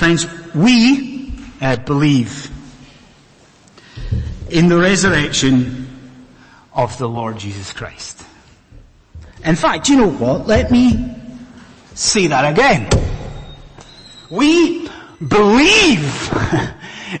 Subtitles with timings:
[0.00, 1.30] Friends, we
[1.60, 2.50] uh, believe
[4.48, 5.90] in the resurrection
[6.72, 8.24] of the Lord Jesus Christ.
[9.44, 10.46] In fact, you know what?
[10.46, 11.14] Let me
[11.92, 12.88] say that again.
[14.30, 16.32] We believe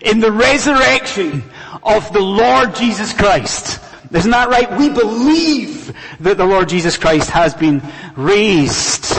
[0.00, 1.44] in the resurrection
[1.82, 3.78] of the Lord Jesus Christ.
[4.10, 4.74] Isn't that right?
[4.78, 7.82] We believe that the Lord Jesus Christ has been
[8.16, 9.09] raised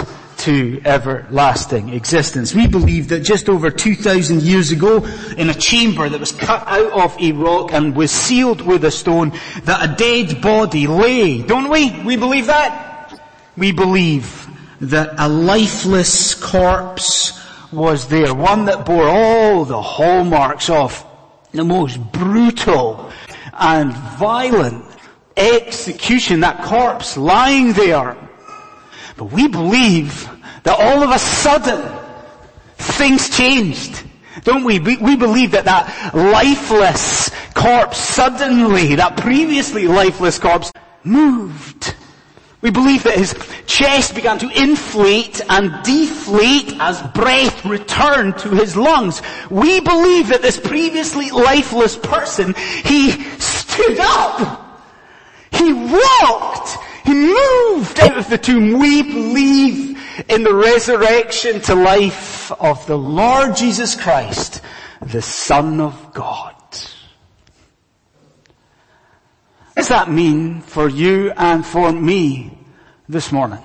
[0.41, 2.55] to everlasting existence.
[2.55, 5.05] We believe that just over 2,000 years ago,
[5.37, 8.91] in a chamber that was cut out of a rock and was sealed with a
[8.91, 9.31] stone,
[9.63, 11.41] that a dead body lay.
[11.41, 11.91] Don't we?
[12.03, 13.21] We believe that?
[13.57, 14.47] We believe
[14.81, 17.39] that a lifeless corpse
[17.71, 21.05] was there, one that bore all the hallmarks of
[21.51, 23.11] the most brutal
[23.53, 24.85] and violent
[25.37, 28.17] execution, that corpse lying there.
[29.21, 30.27] But we believe
[30.63, 31.79] that all of a sudden
[32.77, 34.01] things changed.
[34.43, 34.79] Don't we?
[34.79, 34.97] we?
[34.97, 40.71] We believe that that lifeless corpse suddenly, that previously lifeless corpse
[41.03, 41.93] moved.
[42.61, 43.35] We believe that his
[43.67, 49.21] chest began to inflate and deflate as breath returned to his lungs.
[49.51, 54.81] We believe that this previously lifeless person, he stood up.
[55.51, 56.79] He walked.
[57.03, 58.79] He moved out of the tomb.
[58.79, 59.97] We believe
[60.29, 64.61] in the resurrection to life of the Lord Jesus Christ,
[65.01, 66.55] the Son of God.
[69.73, 72.57] What does that mean for you and for me
[73.07, 73.63] this morning?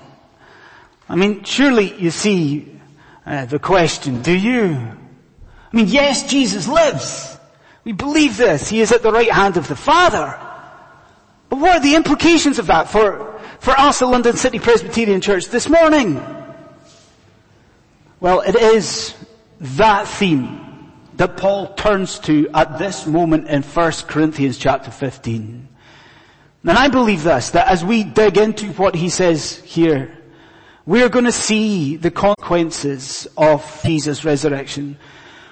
[1.08, 2.80] I mean, surely you see
[3.26, 4.64] uh, the question, do you?
[4.66, 7.36] I mean, yes, Jesus lives.
[7.84, 8.68] We believe this.
[8.68, 10.40] He is at the right hand of the Father.
[11.56, 15.46] But what are the implications of that for, for us at London City Presbyterian Church
[15.46, 16.22] this morning?
[18.20, 19.14] Well, it is
[19.58, 25.66] that theme that Paul turns to at this moment in 1 Corinthians chapter 15.
[26.64, 30.14] And I believe this, that as we dig into what he says here,
[30.84, 34.98] we are going to see the consequences of Jesus' resurrection.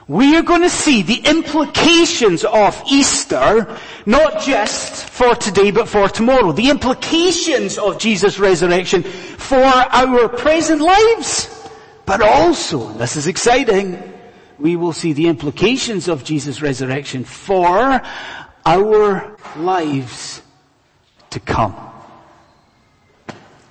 [0.06, 6.08] We are going to see the implications of Easter, not just for today but for
[6.08, 6.52] tomorrow.
[6.52, 11.50] The implications of Jesus' resurrection for our present lives.
[12.04, 13.98] But also, and this is exciting,
[14.58, 18.02] we will see the implications of Jesus' resurrection for
[18.66, 20.42] our lives
[21.30, 21.74] to come.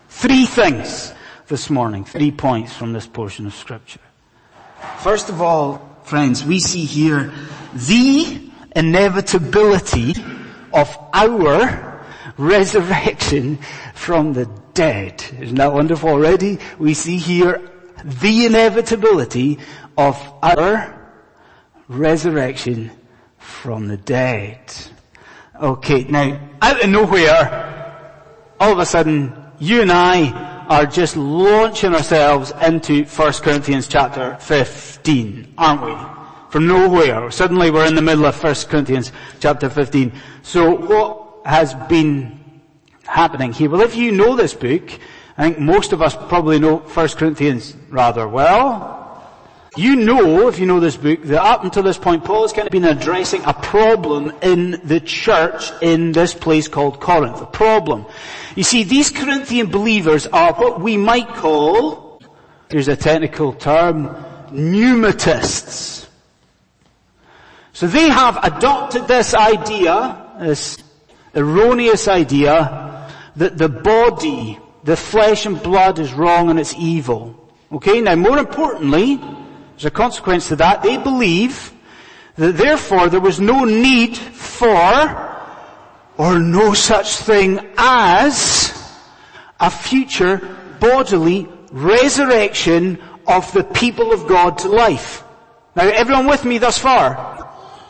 [0.10, 1.14] Three things
[1.48, 4.00] this morning, three points from this portion of scripture.
[5.00, 7.31] First of all, friends, we see here
[7.74, 8.41] the
[8.75, 10.16] inevitability
[10.74, 12.06] of our
[12.38, 13.59] resurrection
[13.94, 15.24] from the dead.
[15.40, 16.59] Isn't that wonderful already?
[16.80, 17.69] We see here
[18.03, 19.59] the inevitability
[19.97, 21.00] of our
[21.88, 22.92] resurrection
[23.38, 24.59] from the dead.
[25.62, 28.19] Okay, now, out of nowhere,
[28.59, 34.36] all of a sudden, you and I are just launching ourselves into 1 Corinthians chapter
[34.40, 35.96] 15, aren't we?
[36.50, 37.30] From nowhere.
[37.30, 40.12] Suddenly we're in the middle of 1 Corinthians chapter 15.
[40.42, 42.40] So what has been
[43.06, 43.70] happening here?
[43.70, 45.00] Well, if you know this book,
[45.38, 49.03] I think most of us probably know 1 Corinthians rather well.
[49.76, 52.68] You know, if you know this book, that up until this point, Paul has kind
[52.68, 57.42] of been addressing a problem in the church in this place called Corinth.
[57.42, 58.06] A problem.
[58.56, 62.22] You see, these Corinthian believers are what we might call,
[62.70, 64.16] here's a technical term,
[64.52, 66.08] pneumatists.
[67.72, 70.78] So they have adopted this idea, this
[71.36, 77.40] erroneous idea, that the body, the flesh and blood is wrong and it's evil.
[77.72, 79.20] Okay, now more importantly,
[79.78, 81.74] as a consequence to that, they believe
[82.36, 85.34] that therefore there was no need for
[86.18, 88.72] or no such thing as
[89.60, 90.38] a future
[90.80, 95.24] bodily resurrection of the people of God to life.
[95.76, 97.40] Now everyone with me thus far?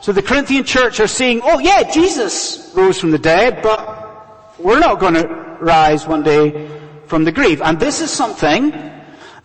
[0.01, 4.79] So the Corinthian church are saying, oh yeah, Jesus rose from the dead, but we're
[4.79, 5.27] not going to
[5.61, 6.69] rise one day
[7.07, 7.61] from the grave.
[7.61, 8.71] And this is something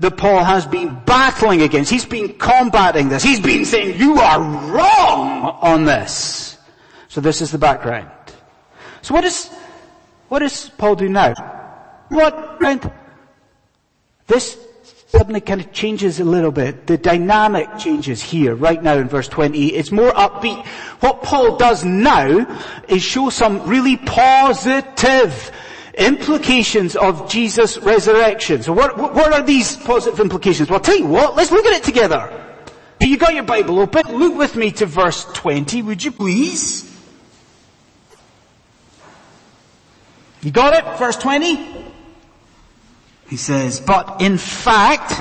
[0.01, 1.91] that Paul has been battling against.
[1.91, 3.23] He's been combating this.
[3.23, 6.57] He's been saying, you are wrong on this.
[7.09, 8.11] So this is the background.
[9.03, 9.49] So what is,
[10.29, 11.35] what does Paul do now?
[12.11, 12.85] What, right?
[14.27, 14.59] This
[15.09, 16.87] suddenly kind of changes a little bit.
[16.87, 19.75] The dynamic changes here, right now in verse 20.
[19.75, 20.65] It's more upbeat.
[21.01, 22.47] What Paul does now
[22.89, 25.51] is show some really positive
[25.99, 28.63] implications of Jesus' resurrection.
[28.63, 30.71] So what, what are these positive implications?
[30.71, 32.45] Well, I'll tell you what, let's look at it together.
[33.01, 34.17] You got your Bible open.
[34.17, 36.85] Look with me to verse 20, would you please?
[40.43, 40.99] You got it?
[40.99, 41.87] Verse 20?
[43.29, 45.21] He says, but in fact,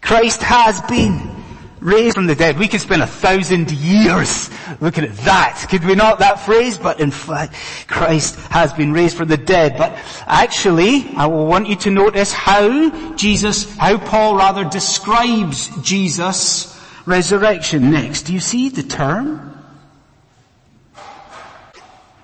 [0.00, 1.37] Christ has been
[1.80, 2.58] raised from the dead.
[2.58, 5.66] We could spend a thousand years looking at that.
[5.70, 6.78] Could we not that phrase?
[6.78, 7.54] But in fact,
[7.86, 9.76] Christ has been raised from the dead.
[9.78, 9.92] But
[10.26, 18.22] actually, I want you to notice how Jesus, how Paul rather describes Jesus' resurrection next.
[18.22, 19.44] Do you see the term?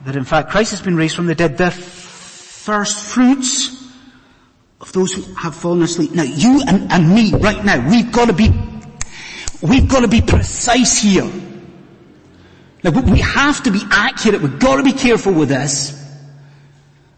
[0.04, 3.82] That in fact Christ has been raised from the dead, the first fruits
[4.80, 6.12] of those who have fallen asleep.
[6.12, 8.50] Now you and, and me right now, we've got to be
[9.64, 11.30] We've got to be precise here.
[12.82, 14.42] Now we have to be accurate.
[14.42, 16.00] We've got to be careful with this.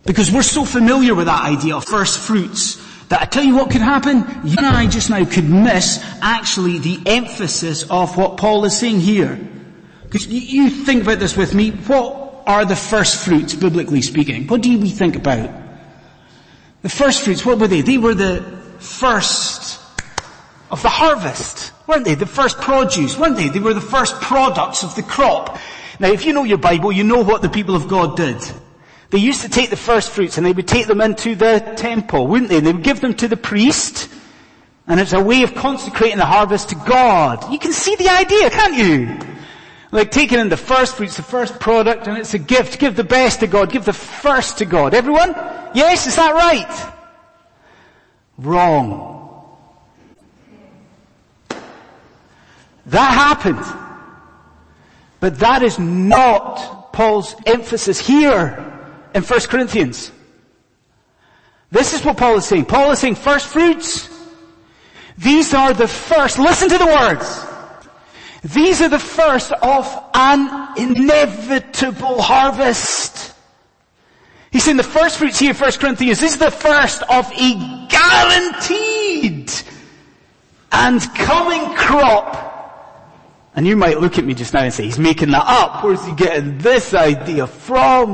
[0.04, 3.72] Because we're so familiar with that idea of first fruits that I tell you what
[3.72, 4.18] could happen.
[4.44, 9.00] You and I just now could miss actually the emphasis of what Paul is saying
[9.00, 9.36] here.
[10.04, 11.70] Because you think about this with me.
[11.72, 14.46] What are the first fruits, biblically speaking?
[14.46, 15.50] What do we think about?
[16.82, 17.80] The first fruits, what were they?
[17.80, 18.40] They were the
[18.78, 19.80] first
[20.70, 21.72] of the harvest.
[21.86, 22.14] Weren't they?
[22.14, 23.48] The first produce, weren't they?
[23.48, 25.58] They were the first products of the crop.
[26.00, 28.40] Now if you know your Bible, you know what the people of God did.
[29.10, 32.26] They used to take the first fruits and they would take them into the temple,
[32.26, 32.58] wouldn't they?
[32.58, 34.08] And they would give them to the priest.
[34.88, 37.52] And it's a way of consecrating the harvest to God.
[37.52, 39.18] You can see the idea, can't you?
[39.92, 42.80] Like taking in the first fruits, the first product, and it's a gift.
[42.80, 43.70] Give the best to God.
[43.70, 44.92] Give the first to God.
[44.92, 45.30] Everyone?
[45.74, 46.92] Yes, is that right?
[48.38, 49.25] Wrong.
[52.86, 53.64] That happened.
[55.20, 58.72] But that is not Paul's emphasis here
[59.14, 60.12] in 1 Corinthians.
[61.70, 62.66] This is what Paul is saying.
[62.66, 64.08] Paul is saying first fruits.
[65.18, 67.44] These are the first, listen to the words.
[68.54, 73.34] These are the first of an inevitable harvest.
[74.52, 79.50] He's saying the first fruits here, 1 Corinthians, this is the first of a guaranteed
[80.70, 82.55] and coming crop
[83.56, 85.82] and you might look at me just now and say, he's making that up.
[85.82, 88.10] Where's he getting this idea from?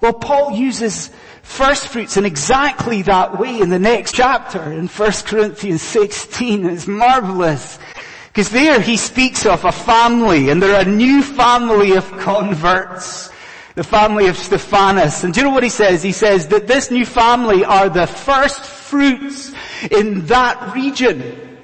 [0.00, 1.10] Well, Paul uses
[1.42, 6.64] first fruits in exactly that way in the next chapter in 1 Corinthians 16.
[6.64, 7.80] It's marvelous.
[8.28, 13.30] Because there he speaks of a family and they're a new family of converts.
[13.74, 15.24] The family of Stephanas.
[15.24, 16.04] And do you know what he says?
[16.04, 19.52] He says that this new family are the first fruits
[19.90, 21.58] in that region.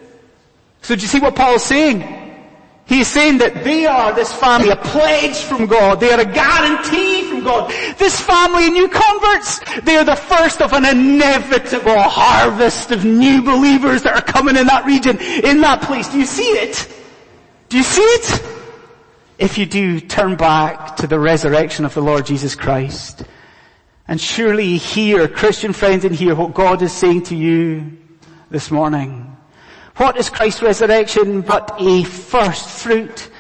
[0.83, 2.26] So do you see what Paul's saying?
[2.87, 5.99] He's saying that they are, this family, a pledge from God.
[5.99, 7.69] They are a guarantee from God.
[7.99, 13.43] This family, of new converts, they are the first of an inevitable harvest of new
[13.43, 16.09] believers that are coming in that region, in that place.
[16.09, 16.89] Do you see it?
[17.69, 18.43] Do you see it?
[19.39, 23.25] If you do, turn back to the resurrection of the Lord Jesus Christ.
[24.07, 27.99] And surely hear, Christian friends and hear what God is saying to you
[28.49, 29.36] this morning.
[29.97, 33.31] What is Christ's resurrection but a first fruit?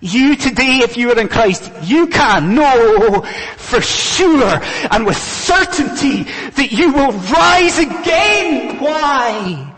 [0.00, 3.20] You today, if you are in Christ, you can know
[3.56, 4.60] for sure
[4.90, 8.78] and with certainty that you will rise again.
[8.78, 9.74] Why?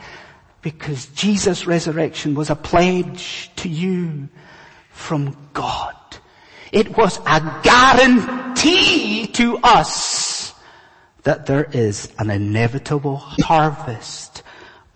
[0.63, 4.29] Because Jesus' resurrection was a pledge to you
[4.91, 5.95] from God.
[6.71, 10.55] It was a guarantee to us
[11.23, 14.43] that there is an inevitable harvest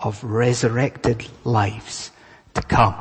[0.03, 2.11] of resurrected lives
[2.55, 2.95] to come.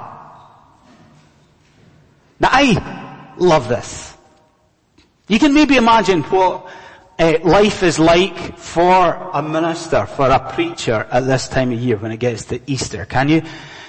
[2.39, 4.15] Now I love this.
[5.27, 6.69] You can maybe imagine what
[7.19, 11.97] uh, life is like for a minister, for a preacher at this time of year
[11.97, 13.05] when it gets to Easter.
[13.05, 13.43] Can you?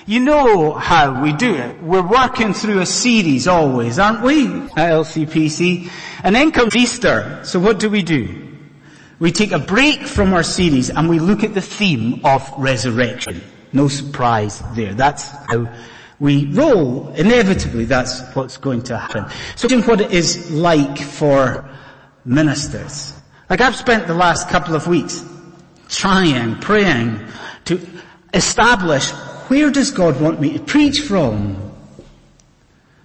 [0.05, 1.81] You know how we do it.
[1.81, 4.47] We're working through a series always, aren't we?
[4.47, 5.89] At LCPC.
[6.25, 7.41] And then comes Easter.
[7.45, 8.52] So what do we do?
[9.23, 13.41] We take a break from our series and we look at the theme of resurrection.
[13.73, 14.95] No surprise there.
[14.95, 15.73] That's how
[16.19, 17.07] we roll.
[17.11, 19.27] Inevitably, that's what's going to happen.
[19.55, 21.71] So imagine what it is like for
[22.25, 23.15] ministers.
[23.49, 25.25] Like I've spent the last couple of weeks
[25.89, 27.25] trying, praying
[27.67, 27.81] to
[28.35, 29.09] establish
[29.47, 31.71] where does God want me to preach from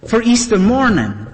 [0.08, 1.28] for Easter morning?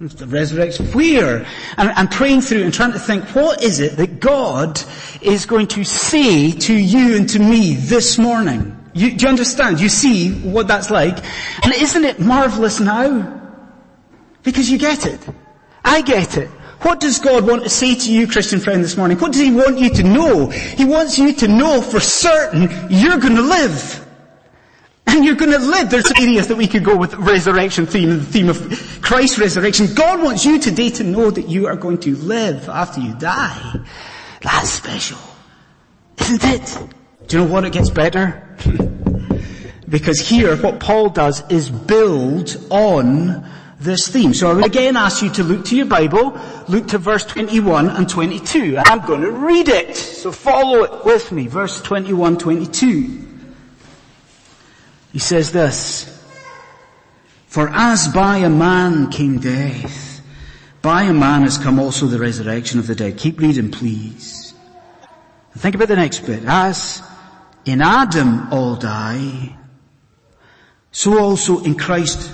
[0.00, 0.86] The resurrection.
[0.92, 1.44] Where?
[1.76, 4.80] And I'm praying through and trying to think, what is it that God
[5.20, 8.76] is going to say to you and to me this morning?
[8.94, 9.80] You, do you understand?
[9.80, 11.18] You see what that's like?
[11.64, 13.34] And isn't it marvelous now?
[14.44, 15.20] Because you get it.
[15.84, 16.48] I get it.
[16.82, 19.18] What does God want to say to you, Christian friend, this morning?
[19.18, 20.46] What does He want you to know?
[20.46, 24.07] He wants you to know for certain you're going to live.
[25.08, 25.90] And you're gonna live.
[25.90, 29.94] There's areas that we could go with resurrection theme and the theme of Christ's resurrection.
[29.94, 33.80] God wants you today to know that you are going to live after you die.
[34.42, 35.18] That's special.
[36.20, 36.78] Isn't it?
[37.26, 38.56] Do you know what it gets better?
[39.88, 43.48] because here what Paul does is build on
[43.80, 44.34] this theme.
[44.34, 46.38] So I would again ask you to look to your Bible,
[46.68, 48.78] look to verse 21 and 22.
[48.78, 49.96] I'm going to read it.
[49.96, 51.46] So follow it with me.
[51.46, 53.27] Verse 21, 22.
[55.18, 56.06] He says this,
[57.48, 60.22] For as by a man came death,
[60.80, 63.18] by a man has come also the resurrection of the dead.
[63.18, 64.54] Keep reading please.
[65.52, 66.44] And Think about the next bit.
[66.46, 67.02] As
[67.64, 69.56] in Adam all die,
[70.92, 72.30] so also in Christ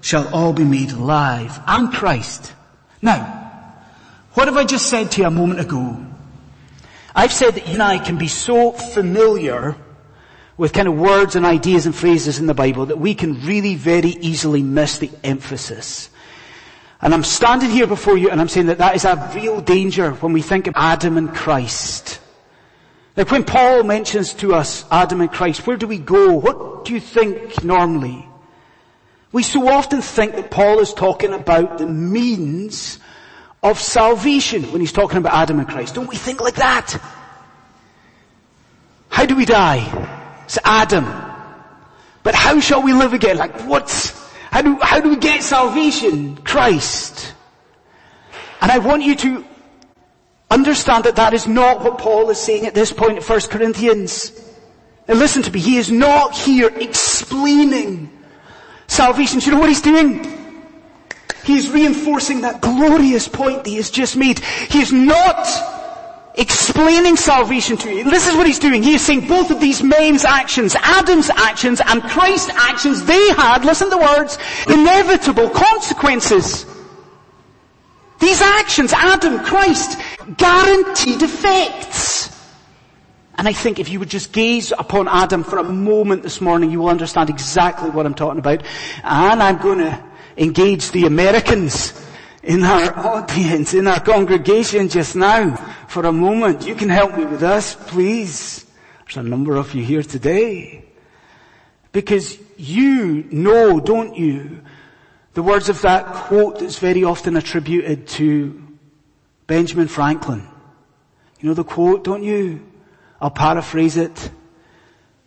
[0.00, 1.58] shall all be made alive.
[1.66, 2.54] And Christ.
[3.02, 3.18] Now,
[4.34, 6.06] what have I just said to you a moment ago?
[7.16, 9.74] I've said that you and I can be so familiar
[10.58, 13.76] with kind of words and ideas and phrases in the Bible that we can really
[13.76, 16.10] very easily miss the emphasis.
[17.00, 20.10] And I'm standing here before you and I'm saying that that is a real danger
[20.14, 22.20] when we think of Adam and Christ.
[23.16, 26.34] Like when Paul mentions to us Adam and Christ, where do we go?
[26.34, 28.28] What do you think normally?
[29.30, 32.98] We so often think that Paul is talking about the means
[33.62, 35.94] of salvation when he's talking about Adam and Christ.
[35.94, 37.00] Don't we think like that?
[39.08, 40.16] How do we die?
[40.48, 41.04] It's Adam.
[42.22, 43.36] But how shall we live again?
[43.36, 44.18] Like what's,
[44.50, 46.38] how do, how do we get salvation?
[46.38, 47.34] Christ.
[48.62, 49.44] And I want you to
[50.50, 54.32] understand that that is not what Paul is saying at this point in 1 Corinthians.
[55.06, 58.10] And listen to me, he is not here explaining
[58.86, 59.40] salvation.
[59.40, 60.24] Do you know what he's doing?
[61.44, 64.38] He's reinforcing that glorious point that he has just made.
[64.38, 65.46] He is not
[66.38, 68.04] explaining salvation to you.
[68.04, 68.82] This is what he's doing.
[68.82, 73.64] He is saying both of these men's actions, Adam's actions and Christ's actions, they had,
[73.64, 76.64] listen to the words, inevitable consequences.
[78.20, 79.98] These actions, Adam, Christ,
[80.36, 82.34] guaranteed effects.
[83.36, 86.70] And I think if you would just gaze upon Adam for a moment this morning,
[86.70, 88.64] you will understand exactly what I'm talking about.
[89.04, 90.04] And I'm going to
[90.36, 91.92] engage the Americans
[92.42, 95.56] in our audience, in our congregation just now
[95.88, 96.66] for a moment.
[96.66, 98.64] You can help me with this, please.
[99.04, 100.84] There's a number of you here today.
[101.92, 104.62] Because you know, don't you,
[105.34, 108.62] the words of that quote that's very often attributed to
[109.46, 110.46] Benjamin Franklin.
[111.40, 112.66] You know the quote, don't you?
[113.20, 114.30] I'll paraphrase it.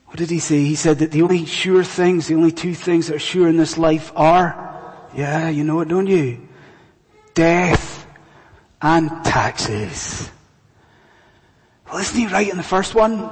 [0.06, 0.60] What did he say?
[0.60, 3.58] He said that the only sure things, the only two things that are sure in
[3.58, 6.48] this life are, yeah, you know it, don't you?
[7.34, 8.06] Death,
[8.82, 10.30] and taxes.
[11.88, 13.30] Well, isn't he right in the first one?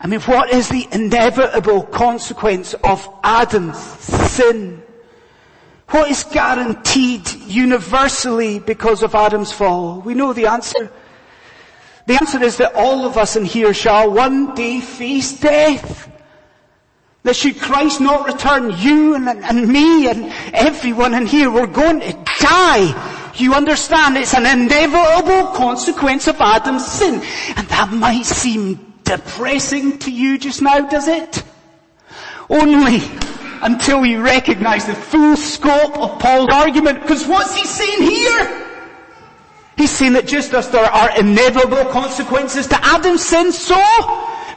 [0.00, 4.82] I mean, what is the inevitable consequence of Adam's sin?
[5.88, 10.00] What is guaranteed universally because of Adam's fall?
[10.00, 10.90] We know the answer.
[12.06, 16.10] The answer is that all of us in here shall one day face death.
[17.24, 22.00] That should Christ not return, you and, and me and everyone in here, we're going
[22.00, 23.32] to die.
[23.36, 27.14] You understand it's an inevitable consequence of Adam's sin.
[27.56, 31.42] And that might seem depressing to you just now, does it?
[32.50, 33.00] Only
[33.62, 37.00] until you recognize the full scope of Paul's argument.
[37.00, 38.66] Because what's he saying here?
[39.78, 43.76] He's saying that just as there are inevitable consequences to Adam's sin, so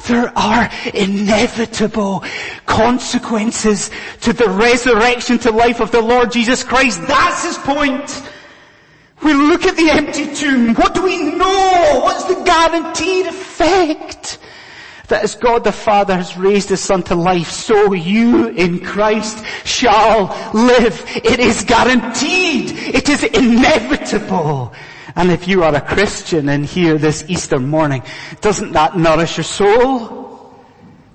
[0.08, 2.24] there are inevitable
[2.66, 7.02] consequences to the resurrection to life of the Lord Jesus Christ.
[7.08, 8.24] That's his point.
[9.24, 10.76] We look at the empty tomb.
[10.76, 12.02] What do we know?
[12.04, 14.40] What's the guaranteed effect?
[15.08, 19.44] That as God the Father has raised his Son to life, so you in Christ
[19.64, 21.02] shall live.
[21.16, 22.72] It is guaranteed.
[22.72, 24.74] It is inevitable.
[25.18, 28.04] And if you are a Christian in here this Easter morning,
[28.40, 30.54] doesn't that nourish your soul?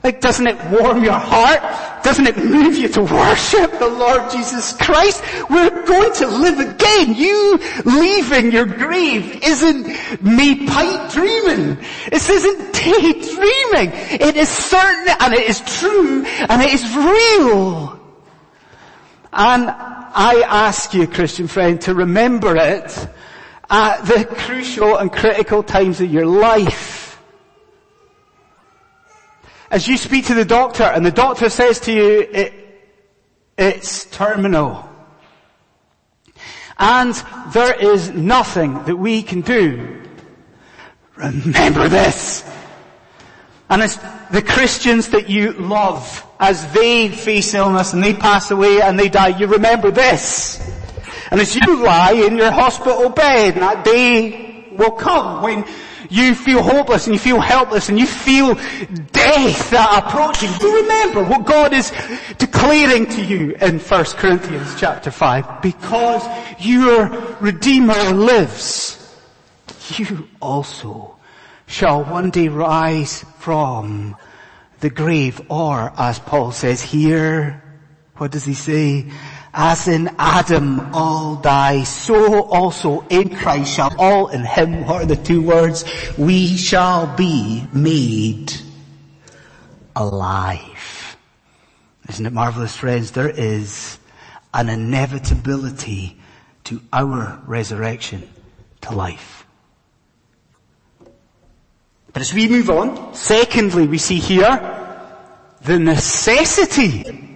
[0.02, 2.02] Like, doesn't it warm your heart?
[2.02, 5.22] Doesn't it move you to worship the Lord Jesus Christ?
[5.48, 7.14] We're going to live again.
[7.14, 9.86] You leaving your grave isn't
[10.20, 11.78] me pipe dreaming.
[12.10, 13.92] This isn't daydreaming.
[14.20, 18.00] It is certain and it is true and it is real.
[19.32, 23.08] And I ask you, Christian friend, to remember it
[23.72, 27.18] at the crucial and critical times of your life.
[29.70, 32.52] As you speak to the doctor and the doctor says to you, it,
[33.56, 34.86] it's terminal.
[36.78, 37.14] And
[37.54, 40.02] there is nothing that we can do.
[41.16, 42.44] Remember this.
[43.70, 43.98] And as
[44.30, 49.08] the Christians that you love, as they face illness and they pass away and they
[49.08, 50.60] die, you remember this.
[51.32, 55.64] And as you lie in your hospital bed, that day will come when
[56.10, 58.54] you feel hopeless and you feel helpless and you feel
[59.12, 60.50] death approaching.
[60.60, 61.90] You remember what God is
[62.36, 65.62] declaring to you in 1 Corinthians chapter 5.
[65.62, 66.22] Because
[66.60, 67.08] your
[67.40, 68.98] Redeemer lives,
[69.96, 71.16] you also
[71.66, 74.16] shall one day rise from
[74.80, 77.62] the grave or as Paul says here,
[78.18, 79.06] what does he say?
[79.54, 85.06] As in Adam all die, so also in Christ shall all in him, what are
[85.06, 85.84] the two words?
[86.16, 88.52] We shall be made
[89.94, 91.16] alive.
[92.08, 93.10] Isn't it marvelous friends?
[93.10, 93.98] There is
[94.54, 96.16] an inevitability
[96.64, 98.28] to our resurrection
[98.82, 99.46] to life.
[102.12, 105.08] But as we move on, secondly we see here
[105.62, 107.31] the necessity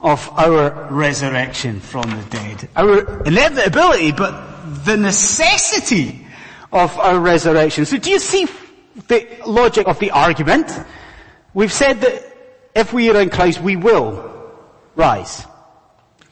[0.00, 2.68] of our resurrection from the dead.
[2.76, 6.26] Our inevitability, but the necessity
[6.72, 7.86] of our resurrection.
[7.86, 8.46] So do you see
[9.08, 10.70] the logic of the argument?
[11.54, 12.22] We've said that
[12.74, 14.32] if we are in Christ, we will
[14.94, 15.46] rise.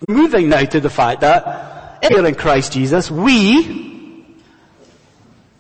[0.09, 4.27] Moving now to the fact that if we are in Christ Jesus, we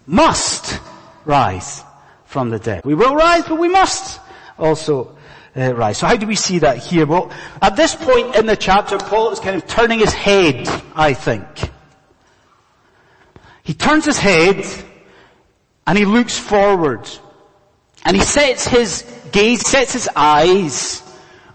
[0.07, 0.79] must
[1.25, 1.83] rise
[2.27, 2.85] from the dead.
[2.85, 4.21] We will rise, but we must
[4.59, 5.13] also
[5.57, 5.99] uh, rise.
[5.99, 7.07] So how do we see that here?
[7.07, 7.31] Well,
[7.63, 11.47] at this point in the chapter, Paul is kind of turning his head, I think.
[13.63, 14.67] He turns his head
[15.87, 17.09] and he looks forward
[18.05, 21.03] and he sets his gaze, sets his eyes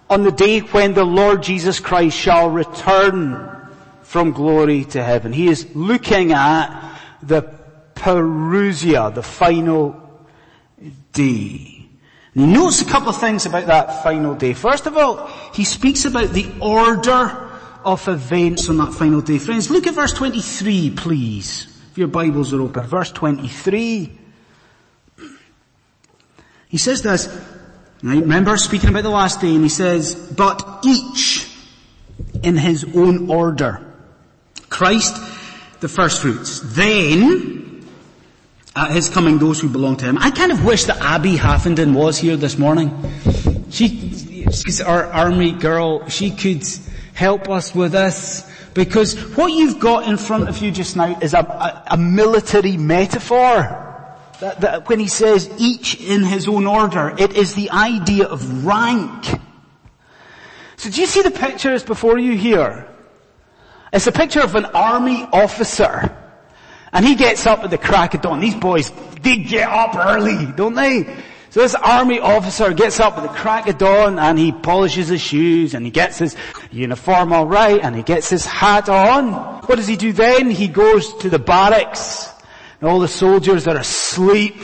[0.09, 3.47] on the day when the Lord Jesus Christ shall return
[4.01, 5.31] from glory to heaven.
[5.31, 7.43] He is looking at the
[7.93, 10.01] parousia, the final
[11.13, 11.78] day.
[12.39, 14.53] He notes a couple of things about that final day.
[14.53, 17.49] First of all, he speaks about the order
[17.83, 19.39] of events on that final day.
[19.39, 21.67] Friends, look at verse 23, please.
[21.91, 22.87] If your Bibles are open.
[22.87, 24.17] Verse 23.
[26.69, 27.27] He says this,
[28.01, 31.53] right, remember speaking about the last day, and he says, but each
[32.41, 33.85] in his own order.
[34.69, 35.13] Christ,
[35.81, 36.61] the first fruits.
[36.63, 37.58] Then,
[38.79, 40.17] at his coming those who belong to him.
[40.17, 42.89] I kind of wish that Abby Haffenden was here this morning.
[43.69, 44.13] She,
[44.51, 46.07] she's our army girl.
[46.07, 46.63] She could
[47.13, 48.49] help us with this.
[48.73, 52.77] Because what you've got in front of you just now is a, a, a military
[52.77, 53.85] metaphor.
[54.39, 58.65] That, that when he says each in his own order, it is the idea of
[58.65, 59.25] rank.
[60.77, 62.87] So do you see the pictures before you here?
[63.91, 66.15] It's a picture of an army officer
[66.93, 68.39] and he gets up at the crack of dawn.
[68.39, 71.03] These boys, they get up early, don't they?
[71.51, 75.21] So this army officer gets up at the crack of dawn and he polishes his
[75.21, 76.35] shoes and he gets his
[76.71, 79.33] uniform all right and he gets his hat on.
[79.63, 80.51] What does he do then?
[80.51, 82.29] He goes to the barracks
[82.79, 84.57] and all the soldiers are asleep,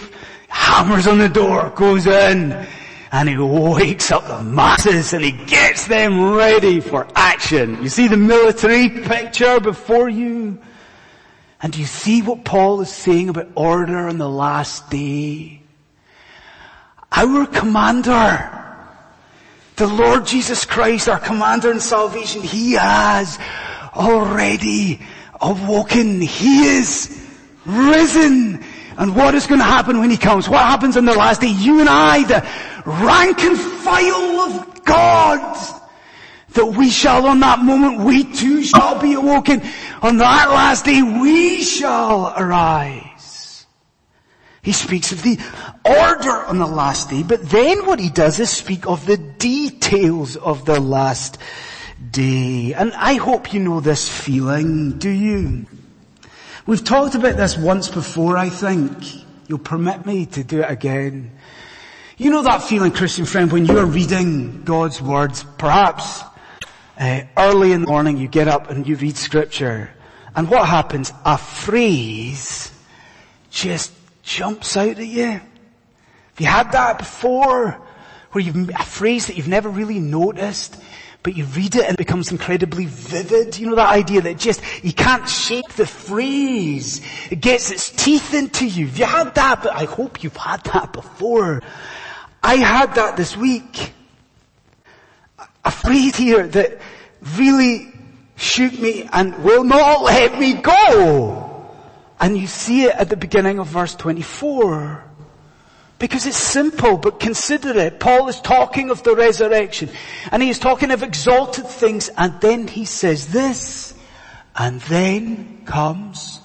[0.48, 2.68] hammers on the door, goes in
[3.12, 7.82] and he wakes up the masses and he gets them ready for action.
[7.82, 10.60] You see the military picture before you?
[11.66, 15.64] And do you see what Paul is saying about order on the last day?
[17.12, 18.52] Our commander,
[19.76, 23.40] the Lord Jesus Christ, our commander in salvation, He has
[23.96, 25.02] already
[25.42, 26.22] awoken.
[26.22, 27.28] He is
[27.66, 28.64] risen.
[29.00, 30.48] And what is going to happen when He comes?
[30.48, 31.48] What happens on the last day?
[31.48, 32.48] You and I, the
[32.86, 35.82] rank and file of God,
[36.56, 39.62] that we shall on that moment, we too shall be awoken.
[40.02, 43.66] On that last day, we shall arise.
[44.62, 45.38] He speaks of the
[45.86, 50.36] order on the last day, but then what he does is speak of the details
[50.38, 51.38] of the last
[52.12, 52.74] day.
[52.74, 55.68] And I hope you know this feeling, do you?
[56.66, 58.98] We've talked about this once before, I think.
[59.48, 61.32] You'll permit me to do it again.
[62.18, 66.24] You know that feeling, Christian friend, when you are reading God's words, perhaps
[66.98, 69.90] uh, early in the morning you get up and you read scripture
[70.36, 71.14] and what happens?
[71.24, 72.72] A phrase
[73.52, 75.32] just jumps out at you.
[75.32, 77.82] Have you had that before?
[78.32, 80.82] Where you've, a phrase that you've never really noticed,
[81.24, 83.58] but you read it and it becomes incredibly vivid.
[83.58, 87.00] You know that idea that just, you can't shake the phrase.
[87.32, 88.88] It gets its teeth into you.
[88.88, 89.64] Have you had that?
[89.64, 91.64] But I hope you've had that before.
[92.44, 93.94] I had that this week
[95.66, 96.80] a phrase here that
[97.38, 97.92] really
[98.38, 101.68] shook me and will not let me go.
[102.20, 105.04] And you see it at the beginning of verse 24.
[105.98, 108.00] Because it's simple, but consider it.
[108.00, 109.90] Paul is talking of the resurrection,
[110.30, 113.94] and he is talking of exalted things, and then he says this,
[114.58, 116.42] and then comes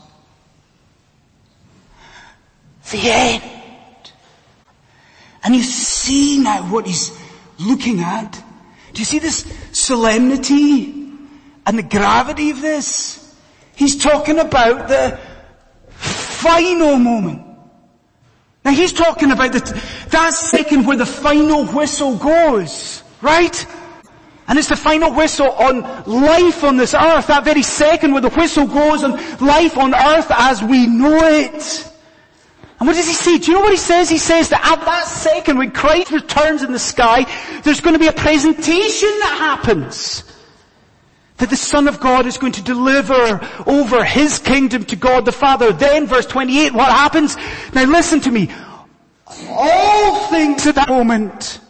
[2.91, 3.43] the end.
[5.43, 7.17] And you see now what he's
[7.59, 8.43] looking at.
[8.93, 11.13] Do you see this solemnity
[11.67, 13.35] and the gravity of this?
[13.77, 15.19] He's talking about the
[15.91, 17.47] final moment.
[18.65, 19.61] Now he's talking about the,
[20.11, 23.67] that second where the final whistle goes, right?
[24.49, 28.31] And it's the final whistle on life on this earth, that very second where the
[28.31, 31.90] whistle goes on life on earth as we know it.
[32.81, 33.37] And what does he say?
[33.37, 34.09] Do you know what he says?
[34.09, 37.27] He says that at that second when Christ returns in the sky,
[37.63, 40.25] there's going to be a presentation that happens.
[41.37, 45.33] That the Son of God is going to deliver over His kingdom to God the
[45.33, 45.73] Father.
[45.73, 47.37] Then verse 28, what happens?
[47.75, 48.51] Now listen to me.
[49.49, 51.61] All things at that moment,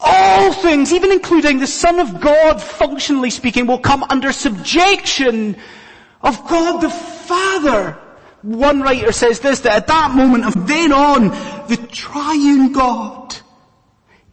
[0.00, 5.56] all things, even including the Son of God functionally speaking, will come under subjection
[6.20, 7.96] of God the Father.
[8.42, 11.28] One writer says this, that at that moment of then on,
[11.68, 13.36] the triune God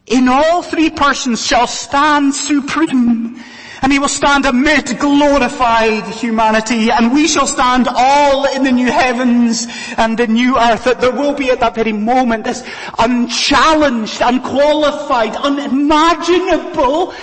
[0.06, 3.42] in all three persons shall stand supreme.
[3.80, 8.90] And he will stand amid glorified humanity and we shall stand all in the new
[8.90, 10.84] heavens and the new earth.
[10.84, 12.64] That there will be at that very moment this
[12.98, 17.14] unchallenged, unqualified, unimaginable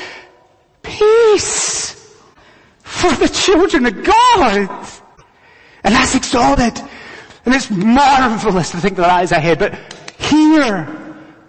[0.82, 2.16] peace
[2.84, 4.90] for the children of God.
[5.86, 6.82] And that's exalted.
[7.46, 9.60] And it's marvelous to think that that is ahead.
[9.60, 9.78] But
[10.18, 10.88] here,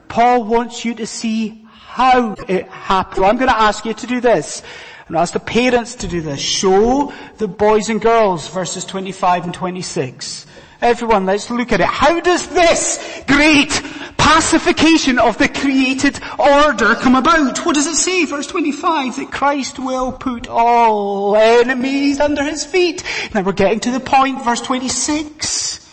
[0.08, 3.24] Paul wants you to see how it happened.
[3.24, 4.62] I'm going to ask you to do this.
[5.08, 6.38] And ask the parents to do this.
[6.38, 10.46] Show the boys and girls verses 25 and 26.
[10.86, 11.86] Everyone, let's look at it.
[11.88, 13.82] How does this great
[14.16, 17.66] pacification of the created order come about?
[17.66, 18.24] What does it say?
[18.24, 23.02] Verse 25, that Christ will put all enemies under his feet.
[23.34, 25.90] Now we're getting to the point, verse 26,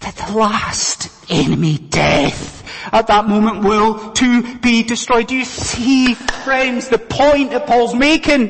[0.00, 5.28] that the last enemy, death, at that moment will to be destroyed.
[5.28, 8.48] Do you see, friends, the point that Paul's making?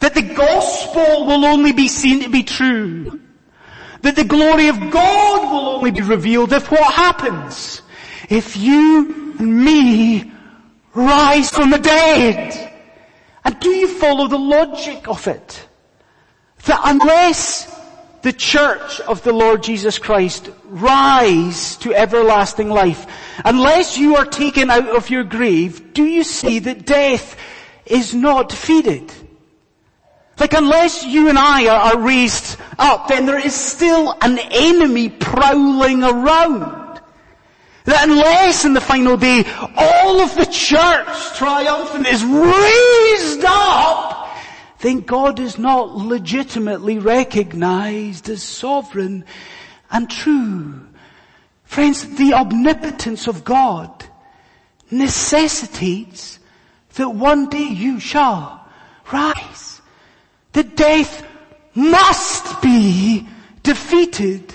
[0.00, 3.20] That the gospel will only be seen to be true
[4.04, 7.80] that the glory of God will only be revealed if what happens?
[8.28, 10.30] If you and me
[10.92, 12.72] rise from the dead.
[13.46, 15.68] And do you follow the logic of it?
[16.66, 17.80] That unless
[18.20, 23.06] the church of the Lord Jesus Christ rise to everlasting life,
[23.42, 27.38] unless you are taken out of your grave, do you see that death
[27.86, 29.10] is not defeated?
[30.38, 35.08] Like unless you and I are, are raised up, then there is still an enemy
[35.08, 37.00] prowling around.
[37.84, 39.44] That unless in the final day
[39.76, 44.36] all of the church triumphant is raised up,
[44.80, 49.24] then God is not legitimately recognized as sovereign
[49.90, 50.86] and true.
[51.64, 54.04] Friends, the omnipotence of God
[54.90, 56.38] necessitates
[56.94, 58.66] that one day you shall
[59.12, 59.74] rise
[60.54, 61.26] The death
[61.74, 63.26] must be
[63.62, 64.54] defeated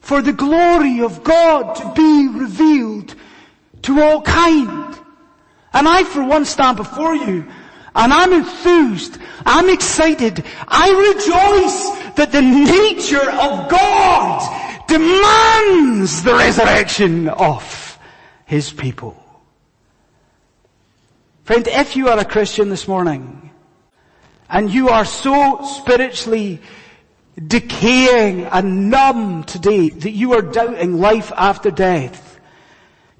[0.00, 3.14] for the glory of God to be revealed
[3.82, 4.96] to all kind.
[5.72, 7.46] And I for one stand before you
[7.96, 17.28] and I'm enthused, I'm excited, I rejoice that the nature of God demands the resurrection
[17.28, 17.98] of
[18.44, 19.16] His people.
[21.44, 23.45] Friend, if you are a Christian this morning,
[24.48, 26.60] and you are so spiritually
[27.44, 32.40] decaying and numb today that you are doubting life after death,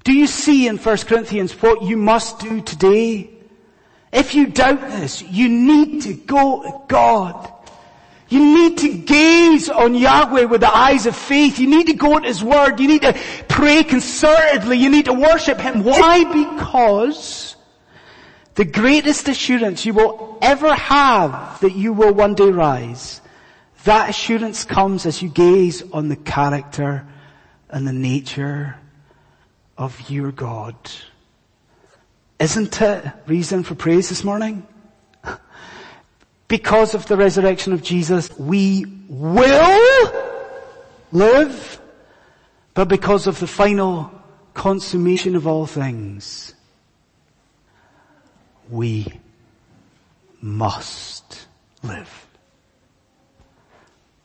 [0.03, 3.29] do you see in 1 Corinthians what you must do today?
[4.11, 7.51] If you doubt this, you need to go to God.
[8.29, 11.59] You need to gaze on Yahweh with the eyes of faith.
[11.59, 12.79] You need to go at His Word.
[12.79, 13.13] You need to
[13.47, 14.79] pray concertedly.
[14.79, 15.83] You need to worship Him.
[15.83, 16.23] Why?
[16.23, 17.46] Because
[18.57, 23.21] the greatest assurance you will ever have that you will one day rise,
[23.83, 27.07] that assurance comes as you gaze on the character
[27.69, 28.75] and the nature
[29.77, 30.75] of your God.
[32.39, 34.65] Isn't it reason for praise this morning?
[36.47, 40.11] Because of the resurrection of Jesus, we will
[41.11, 41.79] live,
[42.73, 44.11] but because of the final
[44.55, 46.55] consummation of all things,
[48.69, 49.07] we
[50.41, 51.47] must
[51.83, 52.27] live.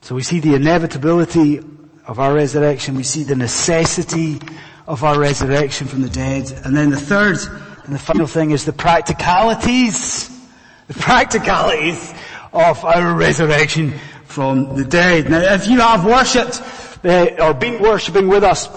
[0.01, 1.59] So we see the inevitability
[2.05, 2.95] of our resurrection.
[2.95, 4.39] We see the necessity
[4.85, 6.51] of our resurrection from the dead.
[6.65, 7.37] And then the third
[7.85, 10.29] and the final thing is the practicalities.
[10.87, 12.13] The practicalities
[12.51, 13.93] of our resurrection
[14.25, 15.29] from the dead.
[15.29, 16.61] Now if you have worshipped
[17.05, 18.67] uh, or been worshipping with us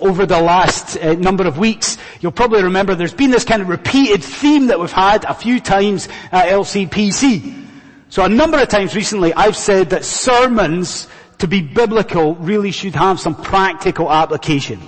[0.00, 3.68] over the last uh, number of weeks, you'll probably remember there's been this kind of
[3.68, 7.64] repeated theme that we've had a few times at LCPC.
[8.08, 12.94] So a number of times recently I've said that sermons to be biblical really should
[12.94, 14.80] have some practical application.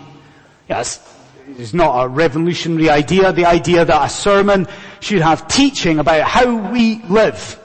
[0.69, 1.01] Yes,
[1.57, 4.67] it's not a revolutionary idea, the idea that a sermon
[5.01, 7.59] should have teaching about how we live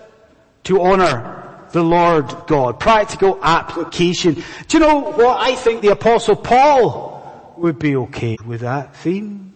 [0.63, 2.79] to honor the Lord God.
[2.79, 4.35] Practical application.
[4.67, 7.12] Do you know what I think the apostle Paul
[7.57, 9.55] would be okay with that theme?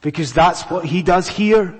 [0.00, 1.74] Because that's what he does here.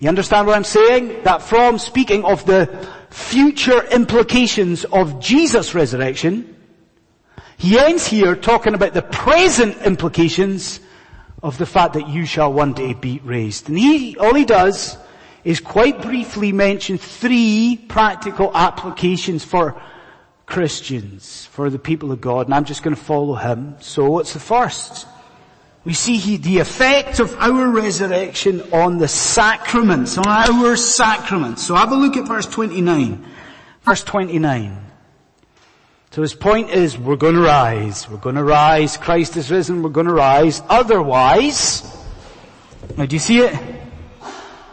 [0.00, 1.24] You understand what I'm saying?
[1.24, 6.56] That from speaking of the future implications of Jesus' resurrection,
[7.56, 10.80] he ends here talking about the present implications
[11.42, 13.68] of the fact that you shall one day be raised.
[13.68, 14.96] And he, all he does
[15.44, 19.80] is quite briefly mention three practical applications for
[20.48, 23.76] Christians, for the people of God, and I'm just going to follow him.
[23.80, 25.06] So what's the first?
[25.84, 31.66] We see he, the effect of our resurrection on the sacraments, on our sacraments.
[31.66, 33.26] So have a look at verse 29.
[33.82, 34.84] Verse 29.
[36.10, 38.08] So his point is, we're gonna rise.
[38.08, 38.96] We're gonna rise.
[38.96, 39.82] Christ is risen.
[39.82, 40.62] We're gonna rise.
[40.68, 41.82] Otherwise,
[42.96, 43.54] now do you see it?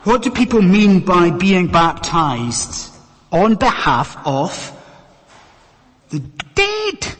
[0.03, 2.93] What do people mean by being baptized
[3.31, 4.71] on behalf of
[6.55, 7.15] dead?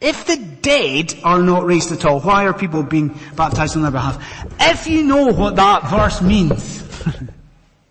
[0.00, 3.90] If the dead are not raised at all, why are people being baptized on their
[3.90, 4.22] behalf?
[4.60, 6.84] If you know what that verse means,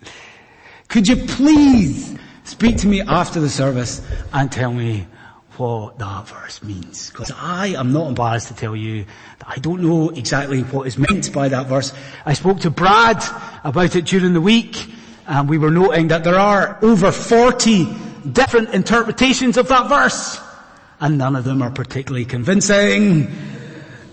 [0.88, 5.08] could you please speak to me after the service and tell me
[5.58, 7.10] what that verse means?
[7.10, 9.06] Because I am not embarrassed to tell you
[9.40, 11.92] that I don't know exactly what is meant by that verse.
[12.24, 13.24] I spoke to Brad
[13.64, 14.92] about it during the week
[15.28, 17.86] and we were noting that there are over 40
[18.34, 20.40] different interpretations of that verse
[21.00, 23.32] and none of them are particularly convincing.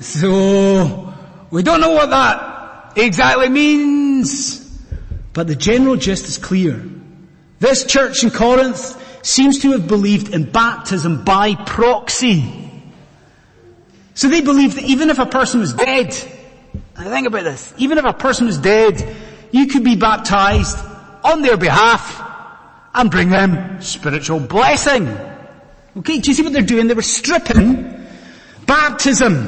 [0.00, 1.14] So,
[1.50, 4.60] we don't know what that exactly means.
[5.32, 6.84] But the general gist is clear.
[7.60, 12.44] This church in Corinth seems to have believed in baptism by proxy.
[14.14, 16.08] So they believed that even if a person was dead,
[16.96, 19.16] I think about this, even if a person was dead,
[19.52, 20.76] you could be baptized
[21.24, 22.21] on their behalf
[22.94, 25.08] and bring them spiritual blessing.
[25.96, 26.88] Okay, do you see what they're doing?
[26.88, 28.06] They were stripping
[28.66, 29.46] baptism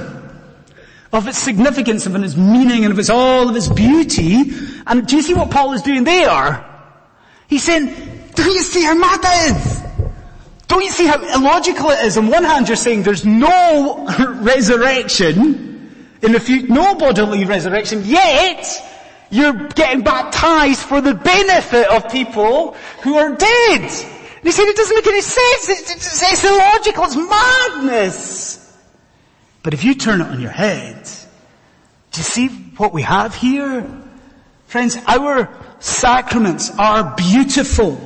[1.12, 4.52] of its significance, of its meaning, and of its all of its beauty.
[4.86, 6.64] And do you see what Paul is doing there?
[7.48, 7.86] He's saying,
[8.34, 9.84] don't you see how mad that is?
[10.66, 12.16] Don't you see how illogical it is?
[12.18, 14.06] On one hand you're saying there's no
[14.40, 18.66] resurrection in the future, no bodily resurrection, yet
[19.30, 23.90] you're getting baptized for the benefit of people who are dead.
[24.42, 25.68] He said it doesn't make any sense.
[25.68, 27.04] It's, it's, it's illogical.
[27.04, 28.60] It's madness.
[29.62, 31.08] But if you turn it on your head,
[32.12, 33.86] do you see what we have here?
[34.66, 35.48] Friends, our
[35.80, 37.98] sacraments are beautiful.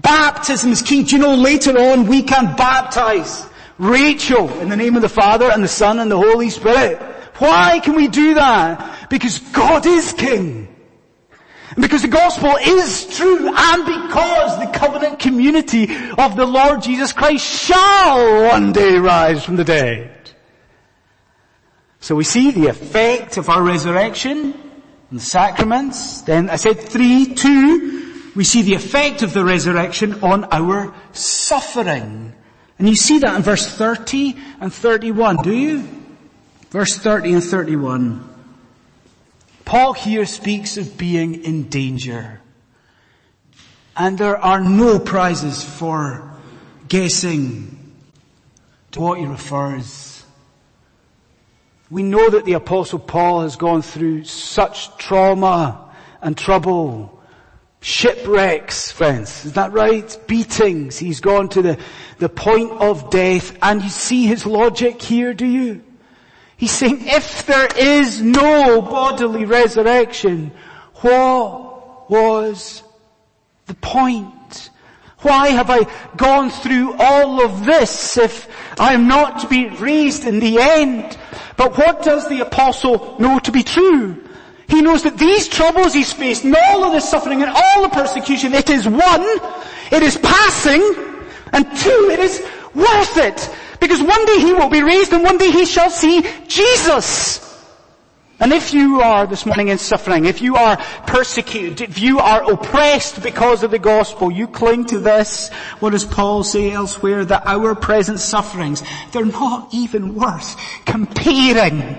[0.00, 1.04] Baptism is key.
[1.04, 3.46] Do you know later on we can baptize
[3.80, 7.00] Rachel in the name of the Father and the Son and the Holy Spirit.
[7.38, 8.89] Why can we do that?
[9.10, 10.68] Because God is King.
[11.70, 15.84] And because the gospel is true and because the covenant community
[16.18, 20.30] of the Lord Jesus Christ shall one day rise from the dead.
[22.00, 24.54] So we see the effect of our resurrection
[25.10, 26.22] and the sacraments.
[26.22, 32.32] Then I said three, two, we see the effect of the resurrection on our suffering.
[32.78, 35.86] And you see that in verse 30 and 31, do you?
[36.70, 38.29] Verse 30 and 31.
[39.70, 42.40] Paul here speaks of being in danger.
[43.96, 46.28] And there are no prizes for
[46.88, 47.94] guessing
[48.90, 50.24] to what he refers.
[51.88, 55.88] We know that the apostle Paul has gone through such trauma
[56.20, 57.22] and trouble.
[57.80, 59.44] Shipwrecks, friends.
[59.44, 60.18] Is that right?
[60.26, 60.98] Beatings.
[60.98, 61.78] He's gone to the,
[62.18, 63.56] the point of death.
[63.62, 65.84] And you see his logic here, do you?
[66.60, 70.52] He's saying if there is no bodily resurrection,
[70.96, 72.82] what was
[73.64, 74.68] the point?
[75.20, 75.86] Why have I
[76.18, 78.46] gone through all of this if
[78.78, 81.16] I'm not to be raised in the end?
[81.56, 84.22] But what does the apostle know to be true?
[84.68, 87.88] He knows that these troubles he's faced and all of this suffering and all the
[87.88, 89.26] persecution, it is one,
[89.90, 90.82] it is passing,
[91.54, 92.40] And two, it is
[92.74, 93.50] worth it.
[93.80, 97.46] Because one day he will be raised and one day he shall see Jesus.
[98.40, 102.50] And if you are this morning in suffering, if you are persecuted, if you are
[102.50, 105.50] oppressed because of the gospel, you cling to this.
[105.80, 107.26] What does Paul say elsewhere?
[107.26, 111.98] That our present sufferings, they're not even worth comparing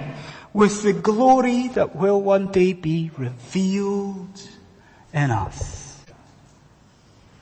[0.51, 4.41] with the glory that will one day be revealed
[5.13, 6.03] in us.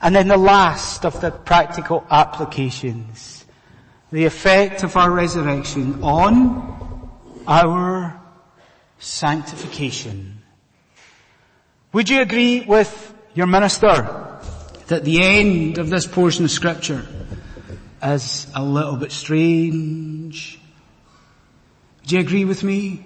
[0.02, 3.39] And then the last of the practical applications,
[4.12, 7.10] the effect of our resurrection on
[7.46, 8.20] our
[8.98, 10.42] sanctification.
[11.92, 14.38] Would you agree with your minister
[14.88, 17.06] that the end of this portion of scripture
[18.02, 20.60] is a little bit strange?
[22.06, 23.04] Do you agree with me?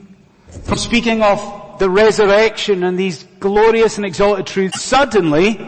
[0.64, 5.58] For speaking of the resurrection and these glorious and exalted truths, suddenly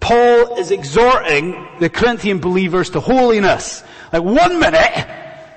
[0.00, 3.82] Paul is exhorting the Corinthian believers to holiness.
[4.14, 5.08] Like one minute,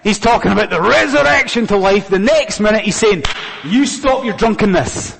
[0.03, 2.07] He's talking about the resurrection to life.
[2.07, 3.23] The next minute he's saying,
[3.63, 5.15] you stop your drunkenness.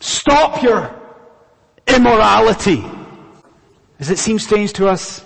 [0.00, 0.92] Stop your
[1.86, 2.84] immorality.
[3.98, 5.24] Does it seem strange to us?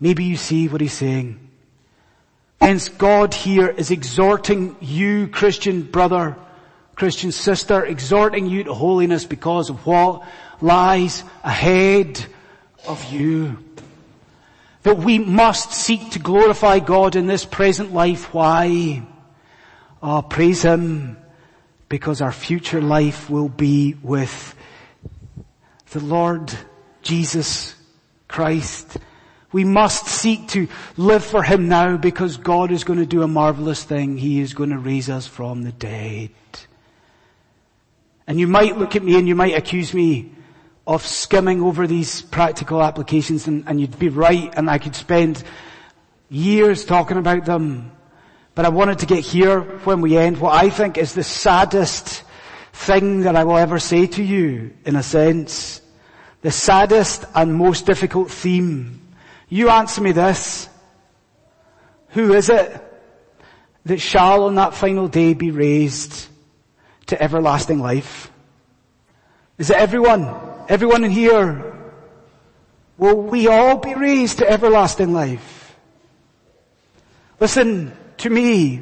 [0.00, 1.40] Maybe you see what he's saying.
[2.60, 6.36] Hence God here is exhorting you, Christian brother,
[6.94, 10.26] Christian sister, exhorting you to holiness because of what
[10.62, 12.24] lies ahead
[12.86, 13.58] of you
[14.82, 18.34] that we must seek to glorify God in this present life.
[18.34, 19.02] Why?
[20.02, 21.16] Oh, praise Him
[21.88, 24.56] because our future life will be with
[25.90, 26.52] the Lord
[27.02, 27.74] Jesus
[28.26, 28.96] Christ.
[29.52, 30.66] We must seek to
[30.96, 34.16] live for Him now because God is going to do a marvelous thing.
[34.16, 36.30] He is going to raise us from the dead.
[38.26, 40.32] And you might look at me and you might accuse me
[40.86, 45.42] of skimming over these practical applications and, and you'd be right and I could spend
[46.28, 47.92] years talking about them.
[48.54, 52.22] But I wanted to get here when we end what I think is the saddest
[52.72, 55.80] thing that I will ever say to you, in a sense.
[56.42, 59.00] The saddest and most difficult theme.
[59.48, 60.68] You answer me this.
[62.08, 62.82] Who is it
[63.86, 66.28] that shall on that final day be raised
[67.06, 68.30] to everlasting life?
[69.58, 70.51] Is it everyone?
[70.72, 71.70] Everyone in here,
[72.96, 75.76] will we all be raised to everlasting life?
[77.38, 78.80] Listen to me.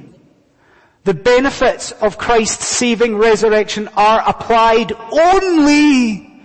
[1.03, 6.44] The benefits of Christ's saving resurrection are applied only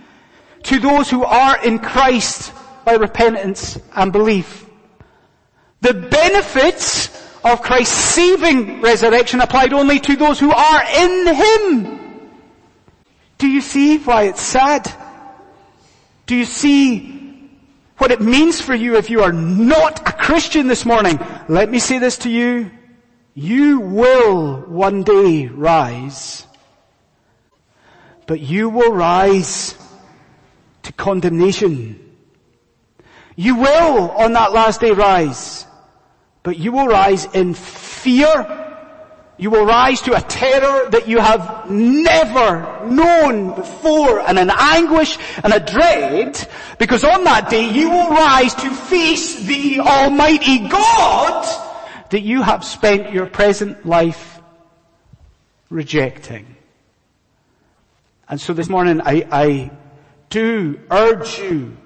[0.64, 2.52] to those who are in Christ
[2.84, 4.68] by repentance and belief.
[5.80, 7.06] The benefits
[7.44, 12.30] of Christ's saving resurrection applied only to those who are in Him.
[13.38, 15.05] Do you see why it's sad?
[16.26, 17.50] Do you see
[17.98, 21.18] what it means for you if you are not a Christian this morning?
[21.48, 22.70] Let me say this to you.
[23.34, 26.46] You will one day rise,
[28.26, 29.76] but you will rise
[30.82, 32.02] to condemnation.
[33.36, 35.66] You will on that last day rise,
[36.42, 38.65] but you will rise in fear
[39.38, 45.18] you will rise to a terror that you have never known before and an anguish
[45.44, 51.44] and a dread because on that day you will rise to face the Almighty God
[52.10, 54.40] that you have spent your present life
[55.68, 56.56] rejecting.
[58.28, 59.70] And so this morning I, I
[60.30, 61.76] do urge you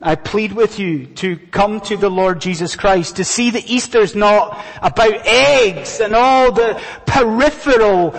[0.00, 3.98] I plead with you to come to the Lord Jesus Christ, to see that Easter
[3.98, 8.10] is not about eggs and all the peripheral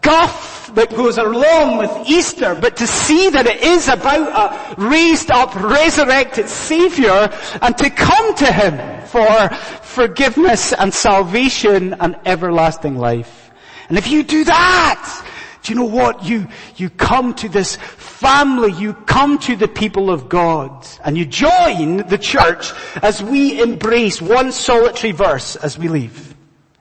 [0.00, 5.30] guff that goes along with Easter, but to see that it is about a raised
[5.30, 9.48] up, resurrected Savior and to come to Him for
[9.82, 13.50] forgiveness and salvation and everlasting life.
[13.90, 15.22] And if you do that,
[15.66, 16.24] do you know what?
[16.24, 21.26] You, you come to this family, you come to the people of God, and you
[21.26, 26.36] join the church as we embrace one solitary verse as we leave.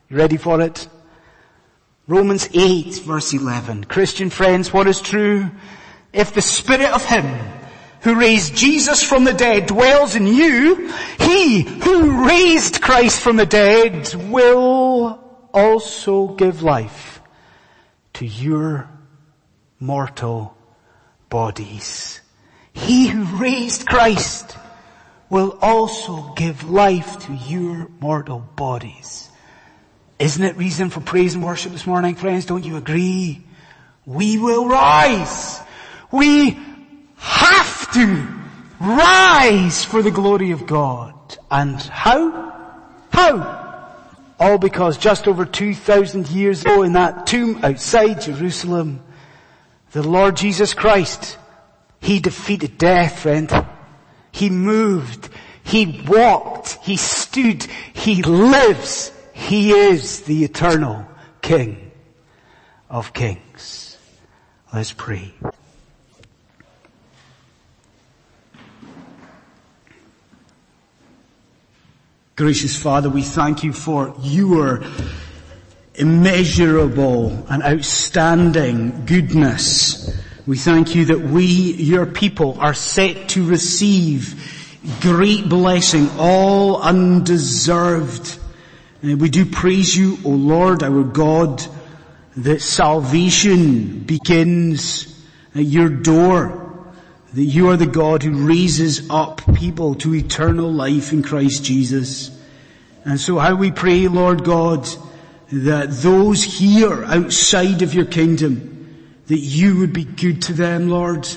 [0.08, 0.88] You ready for it?
[2.08, 3.86] Romans 8 verse 11.
[3.86, 5.50] Christian friends, what is true?
[6.14, 7.26] If the spirit of him
[8.02, 13.48] who raised Jesus from the dead dwells in you, he who raised Christ from the
[13.48, 15.20] dead will
[15.52, 17.14] also give life
[18.16, 18.89] to your
[19.80, 20.55] mortal
[21.30, 22.22] bodies.
[22.74, 24.57] He who raised Christ
[25.30, 29.30] will also give life to your mortal bodies.
[30.18, 32.45] Isn't it reason for praise and worship this morning, friends?
[32.45, 33.43] Don't you agree?
[34.05, 35.59] We will rise.
[36.11, 36.57] We
[37.18, 38.28] have to
[38.80, 41.13] rise for the glory of God.
[41.51, 42.53] And how?
[43.11, 43.64] How?
[44.40, 49.02] All because just over 2,000 years ago in that tomb outside Jerusalem,
[49.92, 51.38] the Lord Jesus Christ,
[52.02, 53.50] He defeated death, friend.
[54.32, 55.30] He moved.
[55.64, 56.78] He walked.
[56.84, 57.64] He stood.
[57.94, 59.12] He lives.
[59.34, 61.08] He is the eternal
[61.42, 61.92] King
[62.90, 63.98] of kings.
[64.74, 65.34] Let's pray.
[72.36, 74.84] Gracious Father, we thank you for your
[75.94, 80.14] immeasurable and outstanding goodness.
[80.46, 88.38] We thank you that we, your people, are set to receive great blessing, all undeserved.
[89.02, 91.66] We do praise you, O Lord, our God,
[92.36, 95.26] that salvation begins
[95.56, 96.64] at your door
[97.36, 102.32] that you are the God who raises up people to eternal life in Christ Jesus.
[103.04, 104.88] And so how we pray, Lord God,
[105.52, 111.28] that those here outside of your kingdom, that you would be good to them, Lord,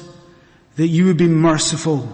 [0.76, 2.08] that you would be merciful,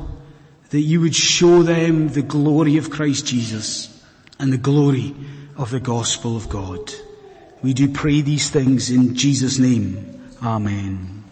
[0.70, 4.03] that you would show them the glory of Christ Jesus
[4.39, 5.14] and the glory
[5.59, 6.91] of the gospel of God.
[7.62, 10.22] We do pray these things in Jesus' name.
[10.43, 11.22] Amen.